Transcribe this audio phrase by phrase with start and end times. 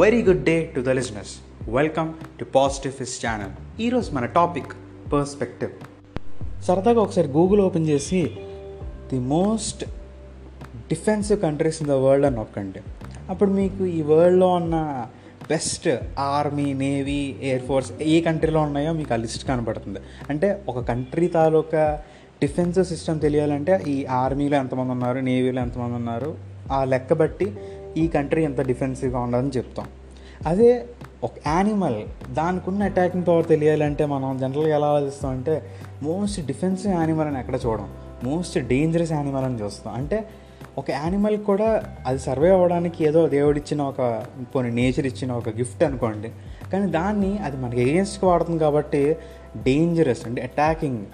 [0.00, 1.30] Very good day to the listeners
[1.76, 2.10] welcome
[2.40, 3.54] to positive ఫిస్ channel
[3.84, 4.70] ఈరోజు మన topic
[5.12, 5.72] perspective
[6.66, 8.20] సరదాగా ఒకసారి గూగుల్ ఓపెన్ చేసి
[9.10, 9.82] the most
[10.92, 12.82] defensive countries in the world అని నొక్కండి.
[13.30, 14.76] అప్పుడు మీకు ఈ వరల్డ్లో ఉన్న
[15.52, 15.88] best
[16.34, 20.02] army navy air force ఏ కంట్రీలో ఉన్నాయో మీకు ఆ లిస్ట్ కనబడుతుంది.
[20.30, 21.84] అంటే ఒక కంట్రీ తాలూకా
[22.44, 26.32] డిఫెన్సివ్ సిస్టమ్ తెలియాలంటే ఈ ఆర్మీలో ఎంతమంది ఉన్నారు నేవీలో ఎంతమంది ఉన్నారు
[26.72, 27.46] ఆ లెక్క బట్టి
[27.96, 29.86] ఈ కంట్రీ ఎంత డిఫెన్సివ్గా ఉండదని చెప్తాం.
[30.46, 30.84] అదే
[31.24, 32.02] ఒక యానిమల్
[32.34, 35.62] దానికి ఉన్న అటాకింగ్ పవర్ తెలియాలంటే మనం జనరల్గా ఎలా ఆలోచిస్తాం అంటే
[36.02, 37.88] మోస్ట్ డిఫెన్సివ్ యానిమల్ అని ఎక్కడ చూడం.
[38.24, 39.94] మోస్ట్ డేంజరస్ యానిమల్ అని చూస్తాం.
[39.94, 40.28] అంటే
[40.78, 46.30] ఒక యానిమల్ కూడా అది సర్వే అవ్వడానికి ఏదో దేవుడిచ్చిన ఒక కొన్ని నేచర్ ఇచ్చిన ఒక గిఫ్ట్ అనుకోండి.
[46.72, 49.16] కానీ దాన్ని అది మనకి ఎగెన్స్ట్గా వాడుతుంది కాబట్టి
[49.62, 51.06] డేంజరస్ అంటే అటాకింగ్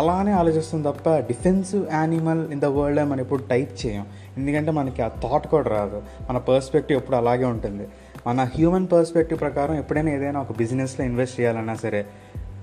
[0.00, 4.06] అలానే ఆలోచిస్తుంది తప్ప defensive animal in the world మనం ఎప్పుడు టైప్ చేయం.
[4.36, 6.02] ఎందుకంటే మనకి ఆ థాట్ కూడా రాదు.
[6.30, 7.86] మన పర్స్పెక్టివ్ ఎప్పుడు అలాగే ఉంటుంది.
[8.26, 12.06] మన హ్యూమన్ పర్స్పెక్టివ్ ప్రకారం ఎప్పుడైనా ఏదైనా ఒక బిజినెస్లో ఇన్వెస్ట్ చేయాలన్నా సరే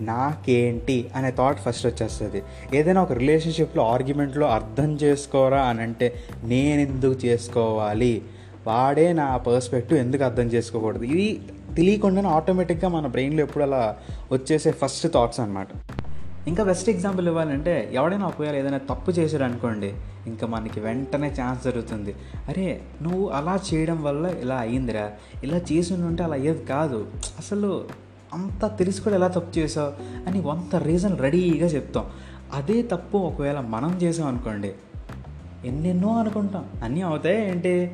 [0.00, 2.42] నాకేంటి అనే థాట్ ఫస్ట్ వచ్చేస్తుంది.
[2.74, 8.22] ఏదైనా ఒక రిలేషన్షిప్లో ఆర్గ్యుమెంట్లో అర్థం చేసుకోరా అని అంటే నేను ఎందుకు చేసుకోవాలి?
[8.66, 11.04] వాడే నా పర్స్పెక్టివ్ ఎందుకు అర్థం చేసుకోకూడదు?
[11.04, 11.40] ఇది
[11.76, 13.96] తెలియకుండానే ఆటోమేటిక్గా మన బ్రెయిన్లో ఎప్పుడు అలా
[14.32, 15.68] వచ్చేసే ఫస్ట్ థాట్స్ అనమాట
[16.46, 19.94] ఇంకా బెస్ట్ ఎగ్జాంపుల్ ఇవ్వాలంటే ఎవడైనా ఒకవేళ ఏదైనా తప్పు చేశాడు అనుకోండి
[20.26, 22.14] ఇంకా మనకి వెంటనే ఛాన్స్ జరుగుతుంది.
[22.48, 25.10] అరే నువ్వు అలా చేయడం వల్ల ఇలా అయ్యిందిరా
[25.42, 27.06] ఇలా చేసి ఉంటే అలా అయ్యేది కాదు.
[27.38, 27.88] అసలు
[28.34, 29.92] అంత తెలిసి కూడా ఎలా తప్పు చేసావు
[30.28, 32.06] అని వంత రీజన్ రెడీగా చెప్తాం.
[32.54, 34.74] అదే తప్పు ఒకవేళ మనం చేసాం అనుకోండి
[35.64, 36.64] ఎన్నెన్నో అనుకుంటాం.
[36.82, 37.90] అన్నీ అవుతాయి ఏంటి?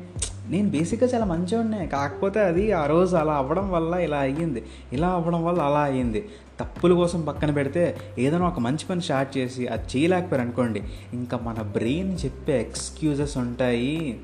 [0.49, 4.65] నేను బేసిక్గా చాలా మంచివాడినే కాకపోతే అది ఆ రోజు అలా అవ్వడం వల్ల ఇలా అయ్యింది.
[4.93, 6.29] ఇలా అవ్వడం వల్ల అలా అయ్యింది.
[6.59, 10.83] తప్పుల కోసం పక్కన పెడితే ఏదైనా ఒక మంచి పని స్టార్ట్ చేసి అది చేయలేకపోయారు అనుకోండి.
[11.13, 14.19] ఇంకా మన బ్రెయిన్ చెప్పే ఎక్స్క్యూజెస్ ఉంటాయి.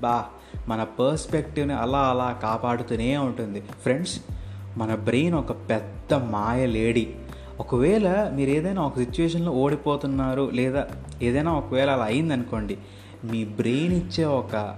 [0.00, 0.24] బా
[0.68, 3.60] మన పర్స్పెక్టివ్ని అలా అలా కాపాడుతూనే ఉంటుంది.
[3.60, 4.20] ఫ్రెండ్స్
[4.76, 7.14] మన బ్రెయిన్ ఒక పెద్ద మాయ లేడీ.
[7.60, 10.86] ఒకవేళ మీరు ఏదైనా ఒక సిచ్యువేషన్లో ఓడిపోతున్నారు లేదా
[11.22, 12.78] ఏదైనా ఒకవేళ అలా అయిందనుకోండి
[13.24, 14.76] మీ బ్రెయిన్ ఇచ్చే ఒక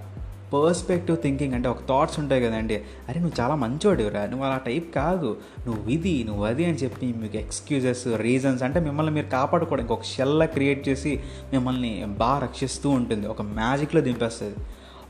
[0.53, 2.81] పర్స్పెక్టివ్ థింకింగ్ అంటే ఒక థాట్స్ ఉంటాయి కదండి.
[3.09, 5.37] అరే నువ్వు చాలా మంచివాడివిరా నువ్వు అలా టైప్ కాదు.
[5.67, 10.45] నువ్వు ఇది నువ్వు అది అని చెప్పి మీకు ఎక్స్క్యూజెస్ రీజన్స్ అంటే మిమ్మల్ని మీరు కాపాడుకోవడానికి ఒక షెల్లా
[10.45, 11.19] క్రియేట్ చేసి
[11.53, 13.27] మిమ్మల్ని బాగా రక్షిస్తూ ఉంటుంది.
[13.27, 14.55] ఒక మ్యాజిక్లో దింపేస్తుంది.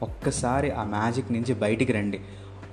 [0.04, 2.20] ఒక్కసారి ఆ మ్యాజిక్ నుంచి బయటికి రండి.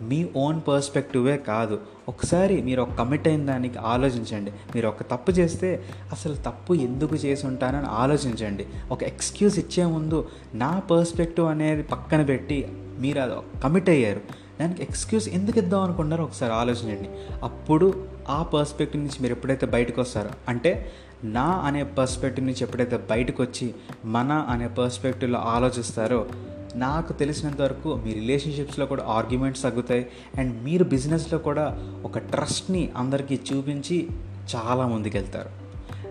[0.00, 1.80] మీ ఓన్ పర్స్పెక్టివే కాదు.
[2.08, 4.50] ఒకసారి మీరు ఒక కమిట్ అయిన దానికి ఆలోచించండి.
[4.50, 8.66] మీరు ఒక తప్పు చేస్తే అసలు తప్పు ఎందుకు చేసి ఉంటానని ఆలోచించండి.
[8.90, 12.68] ఒక ఎక్స్క్యూజ్ ఇచ్చే ముందు నా పర్స్పెక్టివ్ అనేది పక్కన పెట్టి
[12.98, 14.20] మీరు అది కమిట్ అయ్యారు.
[14.60, 17.08] దానికి ఎక్స్క్యూజ్ ఎందుకు ఇద్దాం అనుకున్నారో ఒకసారి ఆలోచించండి.
[17.42, 20.92] అప్పుడు ఆ పర్స్పెక్టివ్ నుంచి మీరు ఎప్పుడైతే బయటకు వస్తారో అంటే
[21.24, 23.74] నా అనే పర్స్పెక్టివ్ నుంచి ఎప్పుడైతే బయటకు వచ్చి
[24.04, 26.26] మన అనే పర్స్పెక్టివ్లో ఆలోచిస్తారో
[26.76, 30.06] నాకు తెలిసినంత వరకు మీ రిలేషన్షిప్స్లో కూడా ఆర్గ్యుమెంట్స్ తగ్గుతాయి.
[30.38, 34.08] అండ్ మీరు బిజినెస్లో కూడా ఒక ట్రస్ట్ని అందరికీ చూపించి
[34.54, 35.48] చాలా ముందుకెళ్తారు.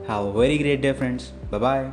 [0.07, 1.91] Have very great day friends bye